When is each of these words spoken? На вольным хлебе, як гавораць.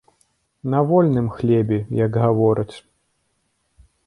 На 0.73 0.79
вольным 0.91 1.27
хлебе, 1.35 1.79
як 2.05 2.11
гавораць. 2.25 2.77